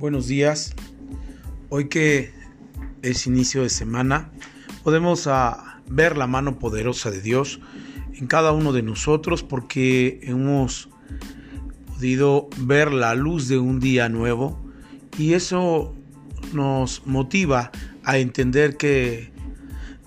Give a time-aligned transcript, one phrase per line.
[0.00, 0.72] Buenos días.
[1.68, 2.32] Hoy que
[3.02, 4.30] es inicio de semana,
[4.82, 7.60] podemos ah, ver la mano poderosa de Dios
[8.14, 10.88] en cada uno de nosotros porque hemos
[11.86, 14.58] podido ver la luz de un día nuevo
[15.18, 15.94] y eso
[16.54, 17.70] nos motiva
[18.02, 19.30] a entender que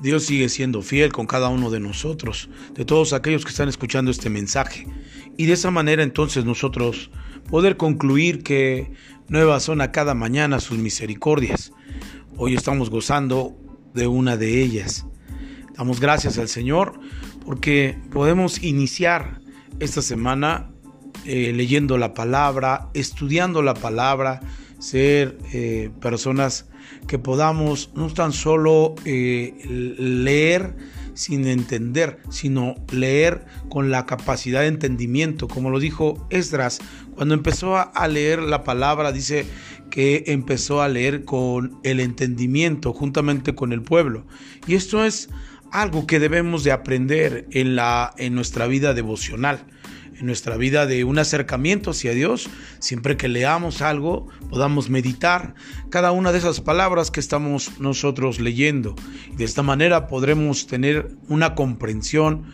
[0.01, 4.09] Dios sigue siendo fiel con cada uno de nosotros, de todos aquellos que están escuchando
[4.09, 4.87] este mensaje.
[5.37, 7.11] Y de esa manera entonces nosotros
[7.49, 8.91] poder concluir que
[9.27, 11.71] nuevas son a cada mañana sus misericordias.
[12.37, 13.55] Hoy estamos gozando
[13.93, 15.05] de una de ellas.
[15.77, 16.99] Damos gracias al Señor
[17.45, 19.41] porque podemos iniciar
[19.79, 20.69] esta semana
[21.25, 24.41] eh, leyendo la palabra, estudiando la palabra,
[24.79, 26.67] ser eh, personas
[27.07, 29.53] que podamos no tan solo eh,
[29.97, 30.75] leer
[31.13, 36.79] sin entender, sino leer con la capacidad de entendimiento, como lo dijo Esdras,
[37.15, 39.45] cuando empezó a leer la palabra, dice
[39.89, 44.25] que empezó a leer con el entendimiento juntamente con el pueblo.
[44.67, 45.29] Y esto es
[45.71, 49.65] algo que debemos de aprender en, la, en nuestra vida devocional
[50.19, 55.55] en nuestra vida de un acercamiento hacia Dios, siempre que leamos algo, podamos meditar
[55.89, 58.95] cada una de esas palabras que estamos nosotros leyendo.
[59.35, 62.53] De esta manera podremos tener una comprensión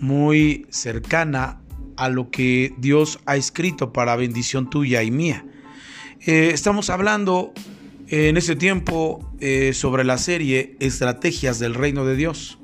[0.00, 1.60] muy cercana
[1.98, 5.44] a lo que Dios ha escrito para bendición tuya y mía.
[6.24, 7.52] Eh, estamos hablando
[8.08, 12.58] en ese tiempo eh, sobre la serie Estrategias del Reino de Dios.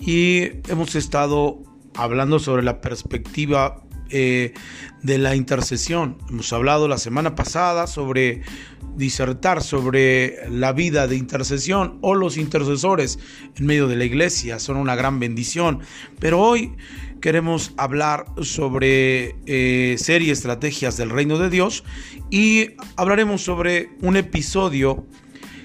[0.00, 1.62] Y hemos estado
[1.94, 4.54] hablando sobre la perspectiva eh,
[5.02, 6.18] de la intercesión.
[6.28, 8.42] Hemos hablado la semana pasada sobre
[8.96, 13.18] disertar sobre la vida de intercesión o los intercesores
[13.56, 14.58] en medio de la iglesia.
[14.60, 15.80] Son una gran bendición.
[16.20, 16.72] Pero hoy
[17.24, 21.82] queremos hablar sobre eh, serie estrategias del reino de Dios
[22.30, 25.06] y hablaremos sobre un episodio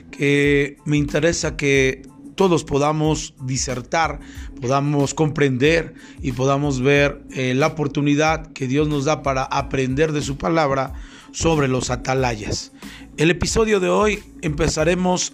[0.09, 2.03] que me interesa que
[2.35, 4.21] todos podamos disertar,
[4.61, 10.21] podamos comprender y podamos ver eh, la oportunidad que Dios nos da para aprender de
[10.21, 10.93] su palabra
[11.33, 12.71] sobre los atalayas.
[13.17, 15.33] El episodio de hoy empezaremos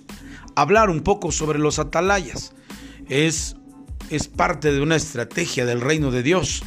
[0.56, 2.56] a hablar un poco sobre los atalayas.
[3.10, 3.58] Es,
[4.10, 6.64] es parte de una estrategia del reino de Dios.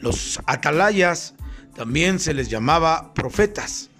[0.00, 1.34] Los atalayas
[1.74, 3.90] también se les llamaba profetas,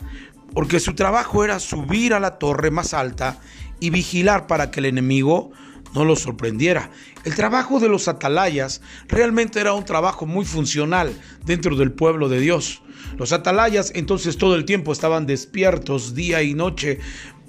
[0.54, 3.38] porque su trabajo era subir a la torre más alta
[3.80, 5.52] y vigilar para que el enemigo
[5.94, 6.90] no lo sorprendiera.
[7.24, 11.12] El trabajo de los atalayas realmente era un trabajo muy funcional
[11.44, 12.82] dentro del pueblo de Dios.
[13.16, 16.98] Los atalayas entonces todo el tiempo estaban despiertos día y noche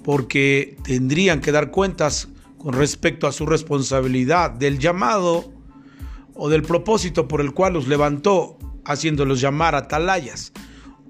[0.02, 5.52] porque tendrían que dar cuentas con respecto a su responsabilidad del llamado
[6.34, 10.52] o del propósito por el cual los levantó haciéndolos llamar atalayas.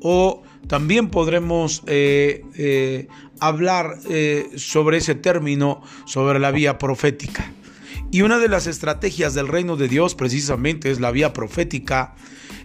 [0.01, 3.09] O también podremos eh, eh,
[3.41, 7.53] hablar eh, sobre ese término, sobre la vía profética.
[8.11, 12.15] Y una de las estrategias del reino de Dios precisamente es la vía profética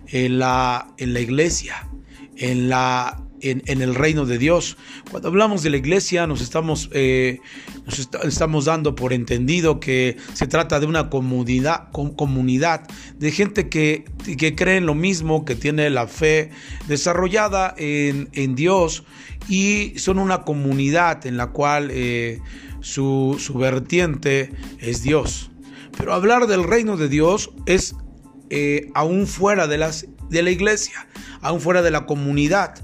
[0.07, 1.89] en la, en la iglesia,
[2.37, 4.77] en, la, en, el reino de Dios.
[5.11, 7.39] Cuando hablamos de la iglesia nos estamos, eh,
[7.85, 12.87] nos estamos dando por entendido que se trata de una comunidad, comunidad
[13.17, 14.05] de gente que,
[14.37, 16.49] que cree en lo mismo, que tiene la fe
[16.87, 19.03] desarrollada en, en Dios
[19.47, 22.39] y son una comunidad en la cual eh,
[22.79, 25.51] su, vertiente es Dios.
[25.97, 27.95] Pero hablar del reino de Dios es
[28.49, 31.07] eh, aún fuera de, las, de la iglesia,
[31.41, 32.75] aún fuera de la comunidad.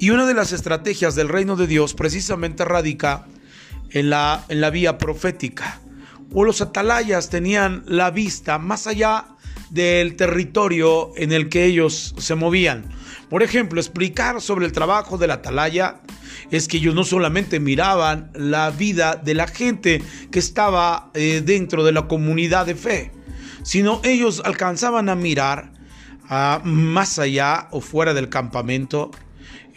[0.00, 3.26] Y una de las estrategias del reino de Dios precisamente radica
[3.90, 5.78] en la, en la vía profética.
[6.32, 9.26] O los atalayas tenían la vista más allá
[9.68, 12.86] del territorio en el que ellos se movían.
[13.28, 16.00] Por ejemplo, explicar sobre el trabajo de la atalaya
[16.50, 21.84] es que ellos no solamente miraban la vida de la gente que estaba eh, dentro
[21.84, 23.12] de la comunidad de fe,
[23.64, 25.72] sino ellos alcanzaban a mirar
[26.30, 29.10] ah, más allá o fuera del campamento,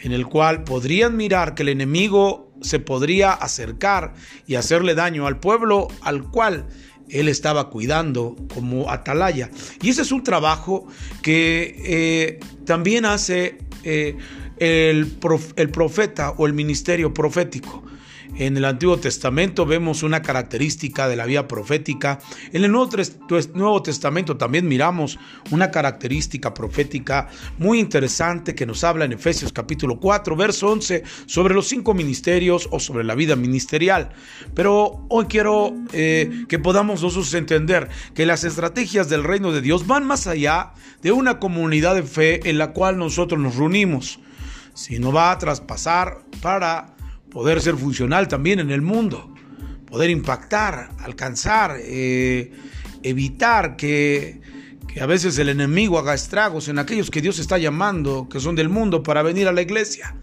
[0.04, 4.14] en el cual podrían mirar que el enemigo se podría acercar
[4.46, 6.66] y hacerle daño al pueblo al cual
[7.08, 9.50] él estaba cuidando como atalaya.
[9.82, 10.86] Y ese es un trabajo
[11.22, 14.16] que eh, también hace eh,
[14.58, 15.18] el,
[15.56, 17.82] el profeta o el ministerio profético.
[18.36, 22.18] En el Antiguo Testamento vemos una característica de la vía profética.
[22.52, 25.18] En el Nuevo, Testamento también miramos
[25.50, 27.28] una característica profética
[27.58, 32.68] muy interesante que nos habla en Efesios capítulo 4, verso 11, sobre los cinco ministerios
[32.72, 34.10] o sobre la vida ministerial.
[34.54, 39.86] Pero hoy quiero eh, que podamos nosotros entender que las estrategias del reino de Dios
[39.86, 40.72] van más allá
[41.02, 44.18] de una comunidad de fe en la cual nosotros nos reunimos
[44.74, 46.93] sino va a traspasar para
[47.34, 49.34] poder ser funcional también en el mundo,
[49.86, 52.52] poder impactar, alcanzar, eh,
[53.02, 54.40] evitar que,
[54.86, 58.54] que a veces el enemigo haga estragos en aquellos que Dios está llamando, que son
[58.54, 60.14] del mundo, para venir a la iglesia.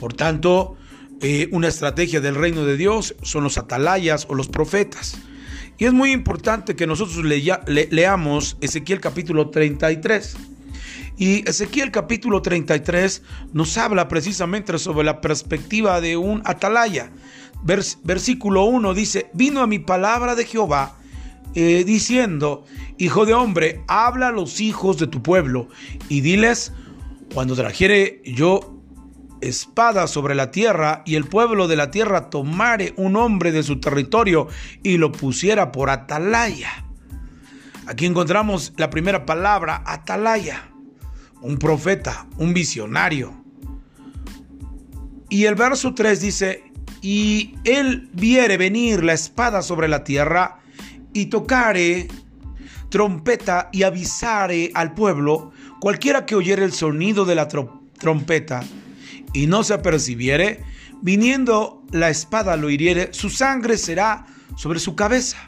[0.00, 0.76] Por tanto,
[1.22, 5.16] eh, una estrategia del reino de Dios son los atalayas o los profetas.
[5.78, 10.36] Y es muy importante que nosotros leamos Ezequiel capítulo 33.
[11.18, 13.22] Y Ezequiel capítulo 33
[13.52, 17.10] nos habla precisamente sobre la perspectiva de un atalaya.
[18.04, 20.96] versículo 1 dice, vino a mi palabra de Jehová
[21.56, 22.64] eh, diciendo,
[22.98, 25.68] Hijo de hombre, habla a los hijos de tu pueblo
[26.08, 26.72] y diles,
[27.34, 28.76] cuando trajere yo
[29.40, 33.80] espada sobre la tierra y el pueblo de la tierra tomare un hombre de su
[33.80, 34.46] territorio
[34.84, 36.84] y lo pusiera por atalaya.
[37.86, 40.70] Aquí encontramos la primera palabra, atalaya,
[41.42, 43.44] un profeta, un visionario.
[45.28, 46.64] Y el verso 3 dice,
[47.02, 50.60] y él viere venir la espada sobre la tierra
[51.12, 52.08] y tocare
[52.88, 58.64] trompeta y avisare al pueblo, cualquiera que oyere el sonido de la trompeta,
[59.32, 60.64] y no se apercibiere,
[61.02, 64.26] viniendo la espada lo hiriere, su sangre será
[64.56, 65.38] sobre su cabeza.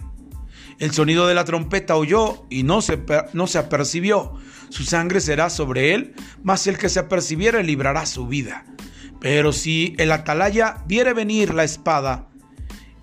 [0.78, 3.02] El sonido de la trompeta oyó y no se,
[3.32, 4.34] no se apercibió.
[4.70, 8.64] Su sangre será sobre él, mas el que se apercibiere librará su vida.
[9.20, 12.28] Pero si el atalaya viere venir la espada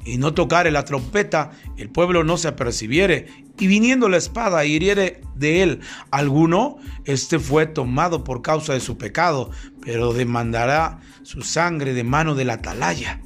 [0.03, 3.27] y no tocare la trompeta, el pueblo no se apercibiere,
[3.59, 5.79] y viniendo la espada hiriere de él
[6.11, 12.35] alguno, este fue tomado por causa de su pecado, pero demandará su sangre de mano
[12.35, 13.21] del atalaya.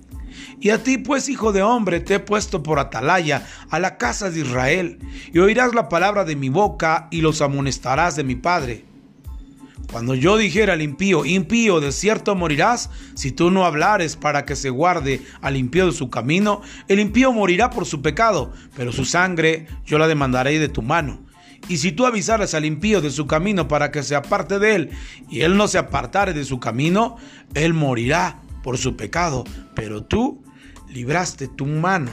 [0.60, 4.30] Y a ti, pues, hijo de hombre, te he puesto por atalaya a la casa
[4.30, 5.00] de Israel,
[5.33, 8.86] y oirás la palabra de mi boca y los amonestarás de mi Padre.
[9.92, 14.56] Cuando yo dijera al impío, impío, de cierto morirás, si tú no hablares para que
[14.56, 19.04] se guarde al impío de su camino, el impío morirá por su pecado, pero su
[19.04, 21.19] sangre yo la demandaré de tu mano.
[21.68, 24.89] Y si tú avisares al impío de su camino para que se aparte de él,
[25.30, 27.18] y él no se apartare de su camino,
[27.54, 29.44] él morirá por su pecado,
[29.75, 30.44] pero tú
[30.90, 32.12] libraste tu mano.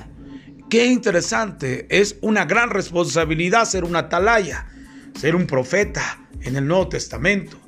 [0.70, 4.66] Qué interesante, es una gran responsabilidad ser un atalaya,
[5.18, 7.58] ser un profeta en el Nuevo Testamento.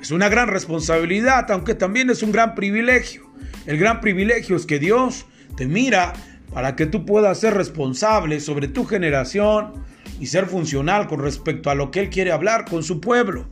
[0.00, 3.30] Es una gran responsabilidad, aunque también es un gran privilegio.
[3.66, 5.26] El gran privilegio es que Dios
[5.56, 6.12] te mira
[6.52, 9.84] para que tú puedas ser responsable sobre tu generación
[10.20, 13.48] y ser funcional con respecto a lo que Él quiere hablar con su pueblo.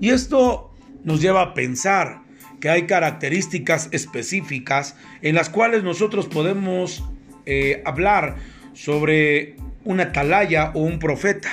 [0.00, 0.74] Y esto
[1.04, 2.25] nos lleva a pensar
[2.60, 7.04] que hay características específicas en las cuales nosotros podemos
[7.44, 8.36] eh, hablar
[8.74, 11.50] sobre una atalaya o un profeta.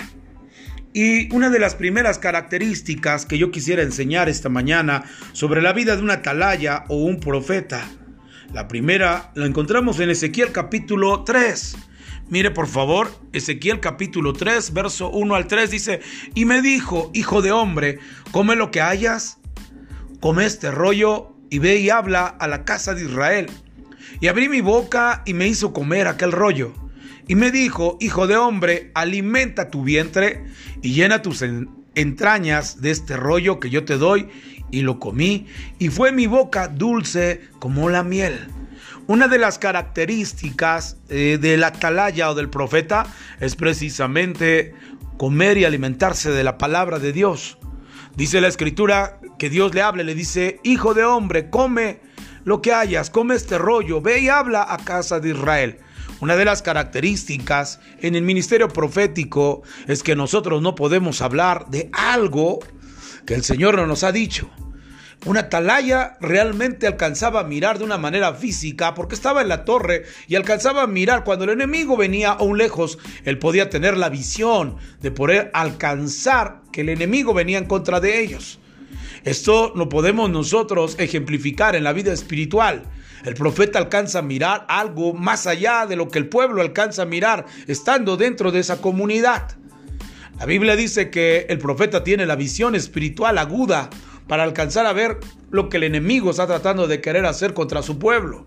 [0.93, 5.95] Y una de las primeras características que yo quisiera enseñar esta mañana sobre la vida
[5.95, 7.83] de una atalaya o un profeta,
[8.53, 11.75] la primera la encontramos en Ezequiel capítulo 3.
[12.29, 16.01] Mire por favor, Ezequiel capítulo 3, verso 1 al 3 dice,
[16.35, 17.99] y me dijo, hijo de hombre,
[18.31, 19.39] come lo que hayas,
[20.23, 23.47] come este rollo y ve y habla a la casa de Israel.
[24.21, 26.71] Y abrí mi boca y me hizo comer aquel rollo.
[27.27, 30.45] Y me dijo, hijo de hombre, alimenta tu vientre
[30.81, 31.43] y llena tus
[31.95, 34.29] entrañas de este rollo que yo te doy.
[34.71, 38.47] Y lo comí, y fue mi boca dulce como la miel.
[39.07, 43.07] Una de las características eh, del atalaya o del profeta
[43.41, 44.73] es precisamente
[45.17, 47.57] comer y alimentarse de la palabra de Dios.
[48.15, 52.01] Dice la escritura que Dios le hable, le dice, hijo de hombre, come
[52.43, 55.79] lo que hayas, come este rollo, ve y habla a casa de Israel.
[56.19, 61.89] Una de las características en el ministerio profético es que nosotros no podemos hablar de
[61.91, 62.59] algo
[63.25, 64.49] que el Señor no nos ha dicho.
[65.25, 70.03] Una atalaya realmente alcanzaba a mirar de una manera física porque estaba en la torre
[70.27, 72.97] y alcanzaba a mirar cuando el enemigo venía aún lejos.
[73.23, 78.21] Él podía tener la visión de poder alcanzar que el enemigo venía en contra de
[78.21, 78.59] ellos.
[79.23, 82.83] Esto lo podemos nosotros ejemplificar en la vida espiritual.
[83.23, 87.05] El profeta alcanza a mirar algo más allá de lo que el pueblo alcanza a
[87.05, 89.55] mirar estando dentro de esa comunidad.
[90.37, 93.89] La Biblia dice que el profeta tiene la visión espiritual aguda
[94.27, 95.19] para alcanzar a ver
[95.51, 98.45] lo que el enemigo está tratando de querer hacer contra su pueblo.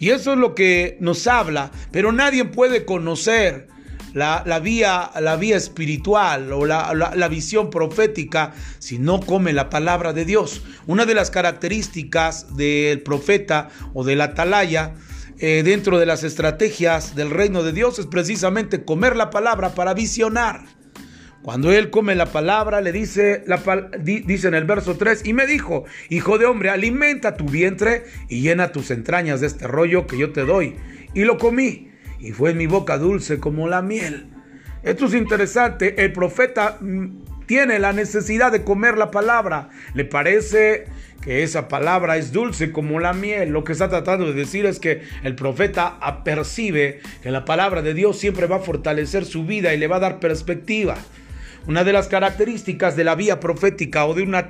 [0.00, 3.68] Y eso es lo que nos habla, pero nadie puede conocer
[4.14, 10.24] la, vía, la vía espiritual o la, visión profética si no come la palabra de
[10.24, 10.62] Dios.
[10.86, 14.94] Una de las características del profeta o del atalaya
[15.38, 19.94] eh, dentro de las estrategias del reino de Dios es precisamente comer la palabra para
[19.94, 20.78] visionar.
[21.42, 23.62] Cuando él come la palabra, le dice, la,
[24.02, 28.40] dice en el verso 3, y me dijo, hijo de hombre, alimenta tu vientre y
[28.40, 30.76] llena tus entrañas de este rollo que yo te doy.
[31.14, 31.87] Y lo comí,
[32.18, 34.26] y fue en mi boca dulce como la miel.
[34.82, 39.70] Esto es interesante, el profeta mm, tiene la necesidad de comer la palabra.
[39.94, 40.86] Le parece
[41.22, 43.50] que esa palabra es dulce como la miel.
[43.50, 47.94] Lo que está tratando de decir es que el profeta percibe que la palabra de
[47.94, 50.96] Dios siempre va a fortalecer su vida y le va a dar perspectiva.
[51.66, 54.48] Una de las características de la vía profética o de una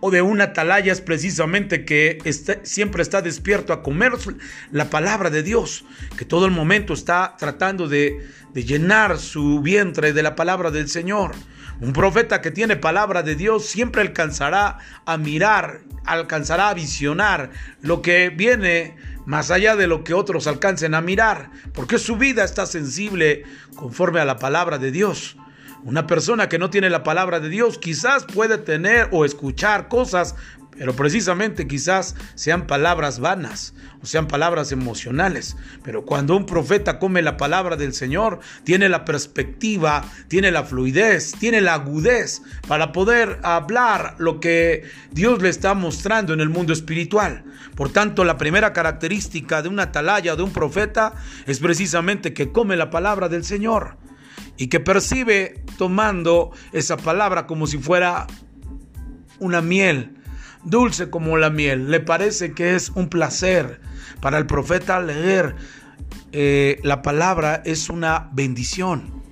[0.00, 2.18] o de una atalaya es precisamente que
[2.62, 4.12] siempre está despierto a comer
[4.72, 5.84] la palabra de Dios,
[6.16, 10.88] que todo el momento está tratando de, de llenar su vientre de la palabra del
[10.88, 11.32] Señor.
[11.80, 18.02] Un profeta que tiene palabra de Dios siempre alcanzará a mirar, alcanzará a visionar lo
[18.02, 22.66] que viene más allá de lo que otros alcancen a mirar, porque su vida está
[22.66, 23.44] sensible
[23.76, 25.36] conforme a la palabra de Dios.
[25.82, 30.34] Una persona que no tiene la palabra de Dios quizás puede tener o escuchar cosas
[30.80, 35.58] pero precisamente quizás sean palabras vanas o sean palabras emocionales.
[35.82, 41.32] Pero cuando un profeta come la palabra del Señor, tiene la perspectiva, tiene la fluidez,
[41.38, 46.72] tiene la agudez para poder hablar lo que Dios le está mostrando en el mundo
[46.72, 47.44] espiritual.
[47.74, 51.14] Por tanto, la primera característica de una atalaya, de un profeta,
[51.46, 53.98] es precisamente que come la palabra del Señor
[54.60, 58.26] y que percibe tomando esa palabra como si fuera
[59.38, 60.18] una miel
[60.64, 61.90] dulce como la miel.
[61.90, 63.80] Le parece que es un placer
[64.20, 65.56] para el profeta leer
[66.32, 69.22] eh, la palabra, es una bendición.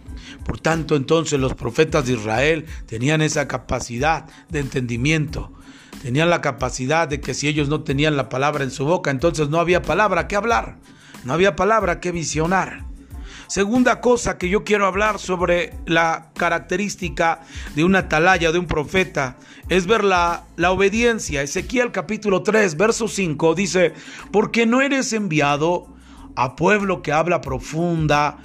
[0.47, 5.53] Por tanto, entonces los profetas de Israel tenían esa capacidad de entendimiento.
[6.01, 9.51] Tenían la capacidad de que si ellos no tenían la palabra en su boca, entonces
[9.51, 10.79] no había palabra que hablar,
[11.25, 12.88] no había palabra que visionar.
[13.49, 17.41] Segunda cosa que yo quiero hablar sobre la característica
[17.75, 19.39] de una atalaya, de un profeta,
[19.71, 21.41] es ver la, la obediencia.
[21.41, 23.95] Ezequiel capítulo 3, verso 5 dice,
[24.33, 25.97] porque no eres enviado
[26.37, 28.37] a pueblo que habla profunda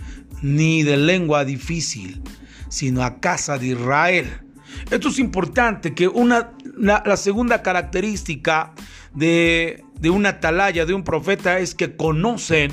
[0.41, 2.21] ni de lengua difícil,
[2.69, 4.41] sino a casa de Israel.
[4.89, 8.71] Esto es importante, que una, la, segunda característica
[9.13, 12.71] de, de una atalaya, de un profeta, es que conocen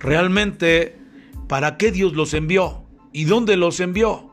[0.00, 0.99] realmente
[1.50, 4.30] para qué Dios los envió y dónde los envió.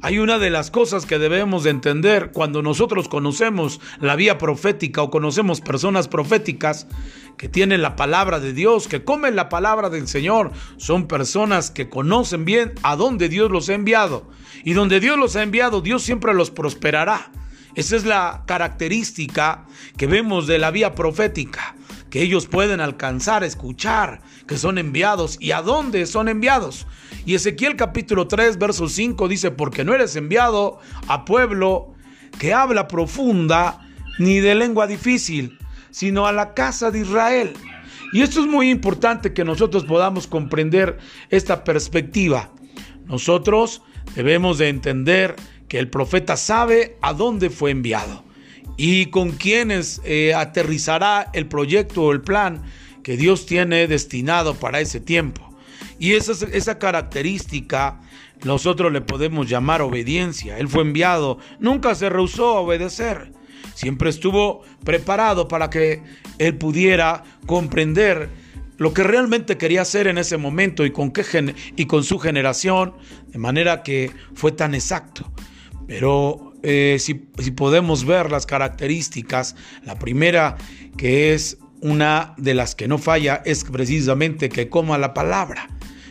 [0.00, 5.02] Hay una de las cosas que debemos de entender cuando nosotros conocemos la vía profética
[5.02, 6.86] o conocemos personas proféticas
[7.36, 10.52] que tienen la palabra de Dios, que comen la palabra del Señor.
[10.78, 14.30] Son personas que conocen bien a dónde Dios los ha enviado.
[14.64, 17.30] Y donde Dios los ha enviado, Dios siempre los prosperará.
[17.74, 19.66] Esa es la característica
[19.98, 21.74] que vemos de la vía profética
[22.14, 26.86] que ellos pueden alcanzar, escuchar, que son enviados y a dónde son enviados.
[27.26, 31.94] Y Ezequiel capítulo 3, verso 5 dice, porque no eres enviado a pueblo
[32.38, 33.80] que habla profunda
[34.18, 35.58] ni de lengua difícil,
[35.90, 37.52] sino a la casa de Israel.
[38.12, 40.98] Y esto es muy importante que nosotros podamos comprender
[41.30, 42.50] esta perspectiva.
[43.06, 43.82] Nosotros
[44.14, 45.34] debemos de entender
[45.68, 48.22] que el profeta sabe a dónde fue enviado
[48.76, 52.62] y con quienes eh, aterrizará el proyecto o el plan
[53.04, 55.56] que Dios tiene destinado para ese tiempo.
[56.00, 58.00] Y esa, esa característica
[58.42, 60.58] nosotros le podemos llamar obediencia.
[60.58, 63.32] Él fue enviado, nunca se rehusó a obedecer.
[63.74, 66.02] Siempre estuvo preparado para que
[66.38, 68.28] él pudiera comprender
[68.76, 72.94] lo que realmente quería hacer en ese momento y con, qué y con su generación,
[73.28, 75.32] de manera que fue tan exacto.
[75.86, 80.56] Pero eh, si, podemos ver las características, la primera
[80.96, 85.68] que es una de las que no falla es precisamente que coma la palabra,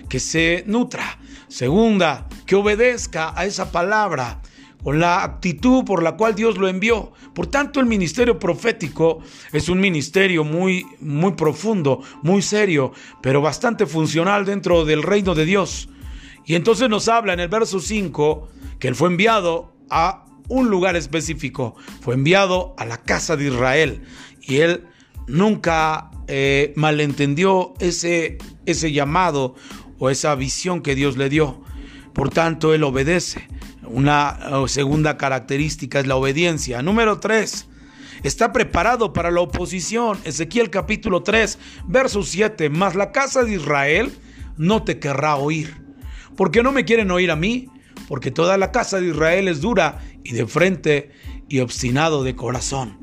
[0.08, 1.18] que se nutra.
[1.48, 4.40] Segunda, que obedezca a esa palabra
[4.84, 7.14] con la actitud por la cual Dios lo envió.
[7.34, 12.92] Por tanto, el ministerio profético es un ministerio muy, muy profundo, muy serio,
[13.24, 15.90] pero bastante funcional dentro del reino de Dios.
[16.46, 18.48] Y entonces nos habla en el verso 5
[18.80, 24.04] que él fue enviado a un lugar específico, fue enviado a la casa de Israel
[24.40, 24.88] y él
[25.28, 29.56] nunca eh, malentendió ese, ese llamado
[30.00, 31.62] o esa visión que Dios le dio.
[32.14, 33.48] Por tanto, él obedece.
[33.86, 36.82] Una eh, segunda característica es la obediencia.
[36.82, 37.68] Número 3.
[38.24, 40.18] Está preparado para la oposición.
[40.24, 42.70] Ezequiel capítulo 3, verso 7.
[42.70, 44.14] Mas la casa de Israel
[44.58, 45.76] no te querrá oír.
[46.38, 47.70] ¿Por qué no me quieren oír a mí?
[48.08, 51.12] porque toda la casa de Israel es dura y de frente
[51.54, 52.98] y obstinado de corazón.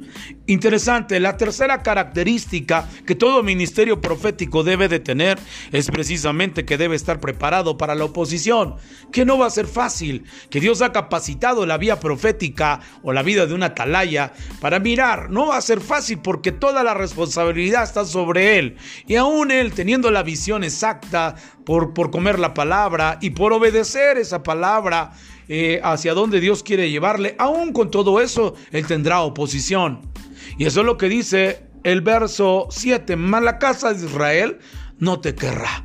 [0.49, 5.39] Interesante, la tercera característica que todo ministerio profético debe de tener
[5.71, 8.75] es precisamente que debe estar preparado para la oposición,
[9.13, 13.23] que no va a ser fácil, que Dios ha capacitado la vía profética o la
[13.23, 17.85] vida de una atalaya para mirar, no va a ser fácil porque toda la responsabilidad
[17.85, 23.19] está sobre él y aún él teniendo la visión exacta por, por comer la palabra
[23.21, 25.13] y por obedecer esa palabra,
[25.53, 30.01] eh, hacia dónde Dios quiere llevarle, aún con todo eso, él tendrá oposición.
[30.59, 34.59] Y eso es lo que dice el verso 7, más la casa de Israel
[35.01, 35.85] no te querrá.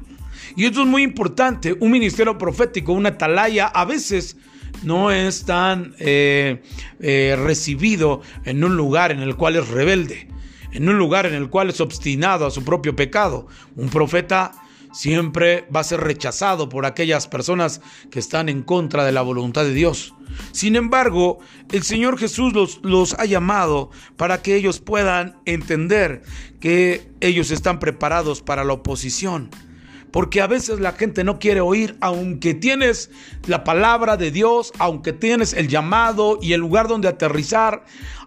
[0.56, 4.38] Y esto es muy importante, un ministerio profético, una atalaya, a veces
[4.84, 6.62] no es tan eh,
[7.00, 10.28] eh, recibido en un lugar en el cual es rebelde,
[10.74, 13.48] en un lugar en el cual es obstinado a su propio pecado.
[13.76, 14.52] Un profeta
[14.96, 19.66] siempre va a ser rechazado por aquellas personas que están en contra de la voluntad
[19.66, 20.14] de Dios.
[20.54, 21.40] Sin embargo,
[21.72, 26.24] el Señor Jesús los, los, ha llamado para que ellos puedan entender
[26.60, 29.50] que ellos están preparados para la oposición.
[30.12, 33.12] Porque a veces la gente no quiere oír, aunque tienes
[33.48, 37.84] la palabra de Dios, aunque tienes el llamado y el lugar donde aterrizar,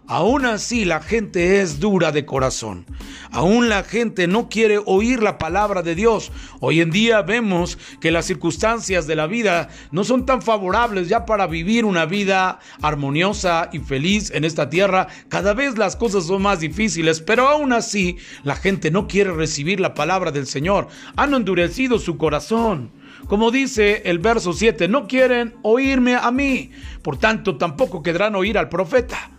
[0.09, 2.87] Aún así la gente es dura de corazón.
[3.29, 6.31] Aún la gente no quiere oír la palabra de Dios.
[6.61, 11.27] Hoy en día vemos que las circunstancias de la vida no son tan favorables ya
[11.27, 15.09] para vivir una vida armoniosa y feliz en esta tierra.
[15.27, 19.79] Cada vez las cosas son más difíciles, pero aún así la gente no quiere recibir
[19.79, 20.87] la palabra del Señor.
[21.17, 22.91] Han endurecido su corazón.
[23.27, 26.71] Como dice el verso 7, no quieren oírme a mí,
[27.03, 29.33] por tanto tampoco querrán oír al profeta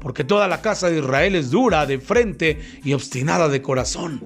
[0.00, 4.22] porque toda la casa de Israel es dura de frente y obstinada de corazón.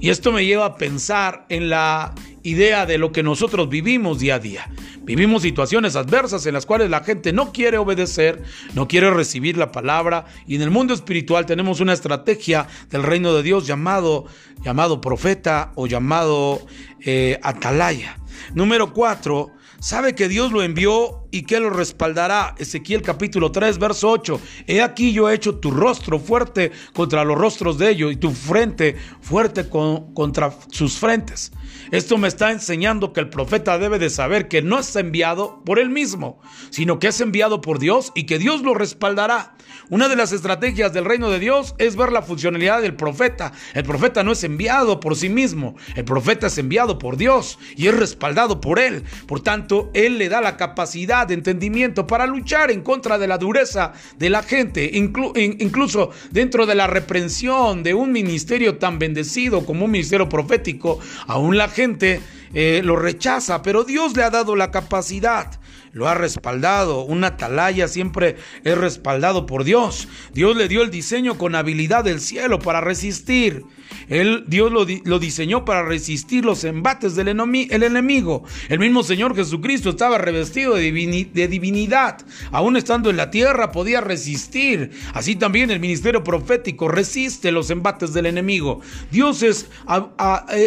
[0.00, 4.34] Y esto me lleva a pensar en la idea de lo que nosotros vivimos día
[4.34, 4.70] a día.
[5.02, 8.42] Vivimos situaciones adversas en las cuales la gente no quiere obedecer,
[8.74, 13.34] no quiere recibir la palabra y en el mundo espiritual tenemos una estrategia del reino
[13.34, 14.26] de Dios llamado,
[14.62, 16.66] llamado profeta o llamado
[17.00, 18.18] eh, atalaya.
[18.54, 22.54] Número cuatro, sabe que Dios lo envió y que lo respaldará.
[22.58, 24.40] Ezequiel capítulo 3, verso 8.
[24.68, 28.30] He aquí yo he hecho tu rostro fuerte contra los rostros de ellos y tu
[28.30, 31.50] frente fuerte contra sus frentes.
[31.90, 35.80] Esto me está enseñando que el profeta debe de saber que no es enviado por
[35.80, 39.56] él mismo, sino que es enviado por Dios y que Dios lo respaldará.
[39.90, 43.52] Una de las estrategias del reino de Dios es ver la funcionalidad del profeta.
[43.74, 47.88] El profeta no es enviado por sí mismo, el profeta es enviado por Dios y
[47.88, 49.04] es respaldado por él.
[49.26, 53.38] Por tanto, él le da la capacidad de entendimiento para luchar en contra de la
[53.38, 59.84] dureza de la gente, incluso dentro de la reprensión de un ministerio tan bendecido como
[59.84, 62.20] un ministerio profético, aún la gente
[62.52, 65.58] eh, lo rechaza, pero Dios le ha dado la capacidad
[65.94, 67.04] lo ha respaldado.
[67.04, 70.08] Un atalaya siempre es respaldado por Dios.
[70.34, 73.64] Dios le dio el diseño con habilidad del cielo para resistir.
[74.08, 78.44] Él, Dios lo, diseñó para resistir los embates del enemigo.
[78.68, 82.24] El mismo Señor Jesucristo estaba revestido de, de divinidad.
[82.52, 84.90] Aún estando en la tierra podía resistir.
[85.12, 88.80] Así también el ministerio profético resiste los embates del enemigo.
[89.10, 89.68] Dios es,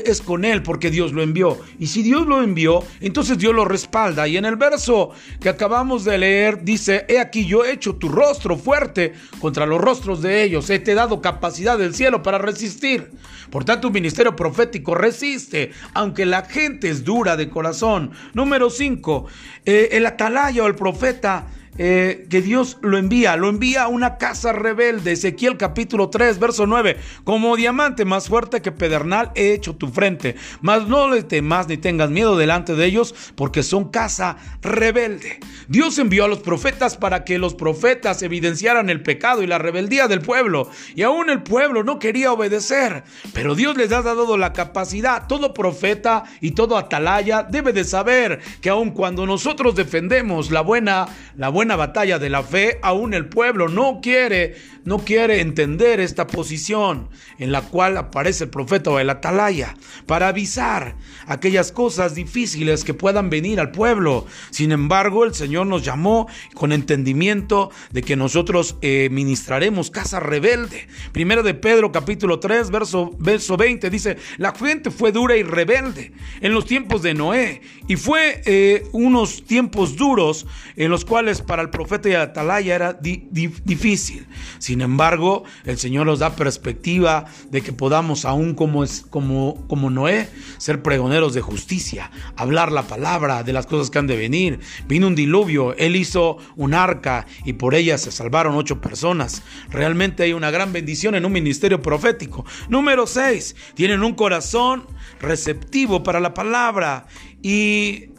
[0.06, 1.60] es con él porque Dios lo envió.
[1.80, 4.28] Y si Dios lo envió, entonces Dios lo respalda.
[4.28, 8.10] Y en el verso que acabamos de leer dice, he aquí yo he hecho tu
[8.10, 13.12] rostro fuerte contra los rostros de ellos, he te dado capacidad del cielo para resistir.
[13.50, 18.12] Por tanto, un ministerio profético resiste, aunque la gente es dura de corazón.
[18.34, 19.26] Número 5,
[19.66, 24.18] eh, el atalaya o el profeta eh, que Dios lo envía, lo envía a una
[24.18, 25.12] casa rebelde.
[25.12, 26.98] Ezequiel capítulo 3, verso 9.
[27.24, 31.78] Como diamante más fuerte que pedernal he hecho tu frente, mas no le temas ni
[31.78, 35.40] tengas miedo delante de ellos, porque son casa rebelde.
[35.68, 40.08] Dios envió a los profetas para que los profetas evidenciaran el pecado y la rebeldía
[40.08, 40.70] del pueblo.
[40.96, 45.28] Y aún el pueblo no quería obedecer, pero Dios les ha dado la capacidad.
[45.28, 51.08] Todo profeta y todo atalaya debe de saber que aun cuando nosotros defendemos la buena,
[51.36, 56.28] la buena batalla de la fe, aún el pueblo no quiere, no quiere entender esta
[56.28, 59.76] posición en la cual aparece el profeta o el atalaya
[60.06, 64.26] para avisar aquellas cosas difíciles que puedan venir al pueblo.
[64.50, 70.88] Sin embargo, el Señor nos llamó con entendimiento de que nosotros eh, ministraremos casa rebelde.
[71.12, 76.14] Primero de Pedro capítulo 3 verso, verso 20 dice, la gente fue dura y rebelde
[76.42, 81.57] en los tiempos de Noé y fue eh, unos tiempos duros en los cuales para
[81.62, 84.28] el profeta y atalaya era difícil.
[84.60, 89.90] Sin embargo, el Señor nos da perspectiva de que podamos, aún como, es, como, como
[89.90, 94.60] Noé, ser pregoneros de justicia, hablar la palabra de las cosas que han de venir.
[94.88, 99.44] Vino un diluvio, Él hizo un arca y por ella se salvaron ocho personas.
[99.70, 102.46] Realmente hay una gran bendición en un ministerio profético.
[102.70, 104.86] Número seis, tienen un corazón
[105.20, 107.08] receptivo para la palabra
[107.42, 108.17] y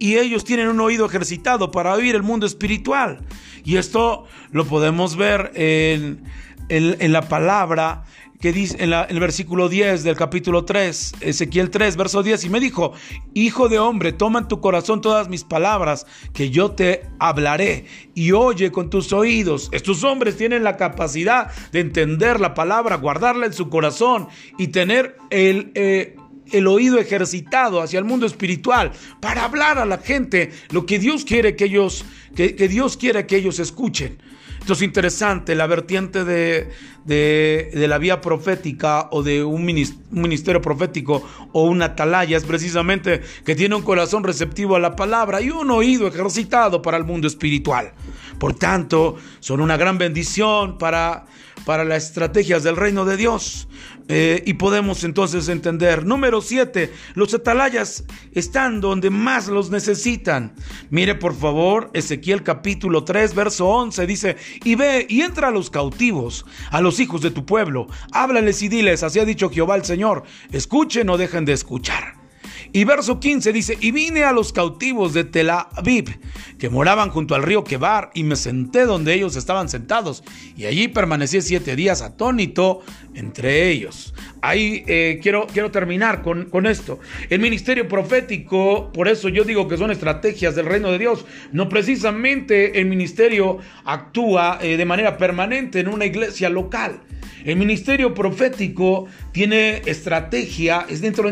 [0.00, 3.20] y ellos tienen un oído ejercitado para oír el mundo espiritual.
[3.64, 6.24] Y esto lo podemos ver en,
[6.68, 8.04] la palabra
[8.40, 12.60] que dice en, el versículo 10 del capítulo 3, Ezequiel 3, verso 10, y me
[12.60, 12.94] dijo,
[13.34, 17.84] Hijo de hombre, toma en tu corazón todas mis palabras, que yo te hablaré,
[18.14, 19.68] y oye con tus oídos.
[19.70, 25.18] Estos hombres tienen la capacidad de entender la palabra, guardarla en su corazón y tener
[25.28, 26.16] el, eh,
[26.52, 31.24] el oído ejercitado hacia el mundo espiritual para hablar a la gente lo que Dios
[31.24, 34.18] quiere que ellos, que, Dios quiere que ellos escuchen.
[34.60, 36.70] Esto es interesante, la vertiente de,
[37.06, 43.56] de, la vía profética o de un ministerio profético o una atalaya es precisamente que
[43.56, 47.92] tiene un corazón receptivo a la palabra y un oído ejercitado para el mundo espiritual.
[48.38, 51.24] Por tanto, son una gran bendición para,
[51.64, 53.66] para las estrategias del reino de Dios.
[54.12, 56.04] Eh, y podemos entonces entender.
[56.04, 56.92] Número 7.
[57.14, 60.52] Los atalayas están donde más los necesitan.
[60.90, 65.70] Mire por favor Ezequiel capítulo 3 verso 11 dice, y ve y entra a los
[65.70, 69.84] cautivos, a los hijos de tu pueblo, háblales y diles, así ha dicho Jehová el
[69.84, 72.19] Señor, escuchen o dejen de escuchar.
[72.72, 76.18] Y verso 15 dice, y vine a los cautivos de Tel Aviv,
[76.58, 80.22] que moraban junto al río Quebar, y me senté donde ellos estaban sentados,
[80.56, 82.80] y allí permanecí siete días atónito
[83.14, 84.14] entre ellos.
[84.40, 87.00] Ahí eh, quiero, quiero terminar con, con esto.
[87.28, 91.68] El ministerio profético, por eso yo digo que son estrategias del reino de Dios, no
[91.68, 97.00] precisamente el ministerio actúa eh, de manera permanente en una iglesia local.
[97.44, 101.28] El ministerio profético tiene estrategia, es dentro,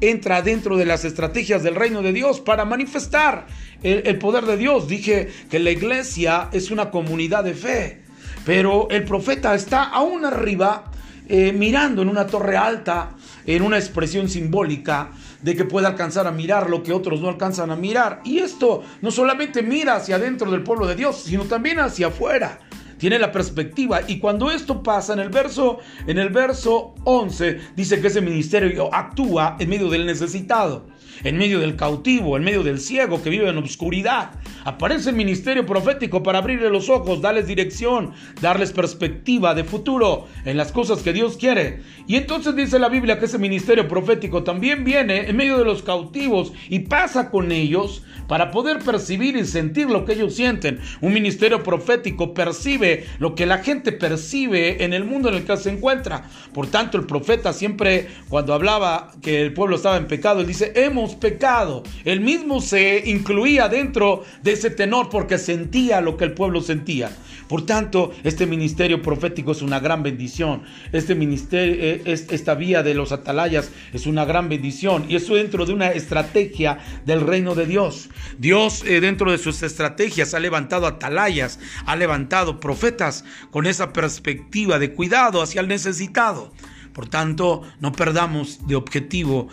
[0.00, 3.46] entra, dentro de las estrategias del reino de Dios para manifestar
[3.82, 4.86] el, poder de Dios.
[4.86, 8.02] Dije que la iglesia es una comunidad de fe,
[8.44, 10.92] pero el profeta está aún arriba
[11.28, 15.10] eh, mirando en una torre alta, en una expresión simbólica
[15.42, 18.20] de que pueda alcanzar a mirar lo que otros no alcanzan a mirar.
[18.24, 22.60] Y esto no solamente mira hacia adentro del pueblo de Dios, sino también hacia afuera
[23.00, 24.02] tiene la perspectiva.
[24.06, 28.94] Y cuando esto pasa en el verso, en el verso 11, dice que ese ministerio
[28.94, 30.86] actúa en medio del necesitado
[31.24, 34.32] en medio del cautivo, en medio del ciego que vive en obscuridad.
[34.64, 40.56] Aparece el ministerio profético para abrirle los ojos, darles dirección, darles perspectiva de futuro en
[40.56, 41.80] las cosas que Dios quiere.
[42.06, 45.82] Y entonces dice la Biblia que ese ministerio profético también viene en medio de los
[45.82, 50.78] cautivos y pasa con ellos para poder percibir y sentir lo que ellos sienten.
[51.00, 55.56] Un ministerio profético percibe lo que la gente percibe en el mundo en el que
[55.56, 56.28] se encuentra.
[56.54, 60.72] Por tanto, el profeta siempre cuando hablaba que el pueblo estaba en pecado, él dice,
[60.76, 61.82] hemos pecado.
[62.04, 67.10] Él mismo se incluía dentro de ese tenor porque sentía lo que el pueblo sentía.
[67.50, 70.62] Por tanto, este ministerio profético es una gran bendición.
[70.92, 75.06] Este ministerio, eh, esta vía de los atalayas es una gran bendición.
[75.08, 78.08] Y eso dentro de una estrategia del reino de Dios.
[78.38, 84.78] Dios eh, dentro de sus estrategias ha levantado atalayas, ha levantado profetas con esa perspectiva
[84.78, 86.52] de cuidado hacia el necesitado.
[86.92, 89.48] Por tanto, no perdamos de objetivo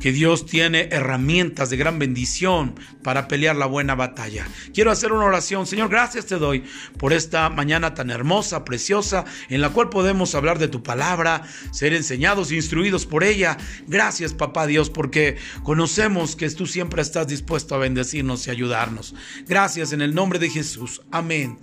[0.00, 4.48] que Dios tiene herramientas de gran bendición para pelear la buena batalla.
[4.72, 5.66] Quiero hacer una oración.
[5.66, 6.64] Señor, gracias te doy
[6.98, 11.92] por esta mañana tan hermosa, preciosa, en la cual podemos hablar de tu palabra, ser
[11.92, 13.56] enseñados e instruidos por ella.
[13.86, 19.14] Gracias, papá Dios, porque conocemos que tú siempre estás dispuesto a bendecirnos y ayudarnos.
[19.46, 21.02] Gracias en el nombre de Jesús.
[21.10, 21.58] Amén.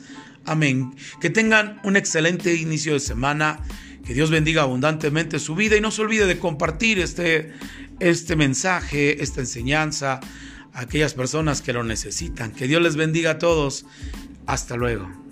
[0.45, 0.95] Amén.
[1.19, 3.59] Que tengan un excelente inicio de semana.
[4.07, 7.51] Que Dios bendiga abundantemente su vida y no se olvide de compartir este,
[7.99, 10.21] este mensaje, esta enseñanza
[10.71, 12.53] a aquellas personas que lo necesitan.
[12.53, 13.85] Que Dios les bendiga a todos.
[14.45, 15.26] Hasta luego.